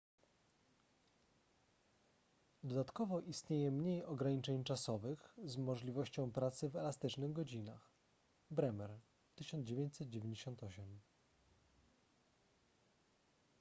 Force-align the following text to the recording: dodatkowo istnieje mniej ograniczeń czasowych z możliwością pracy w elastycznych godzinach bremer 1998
dodatkowo 2.63 3.19
istnieje 3.21 3.71
mniej 3.71 4.03
ograniczeń 4.05 4.63
czasowych 4.63 5.35
z 5.43 5.57
możliwością 5.57 6.31
pracy 6.31 6.69
w 6.69 6.75
elastycznych 6.75 7.33
godzinach 7.33 7.91
bremer 8.51 8.99
1998 9.35 10.99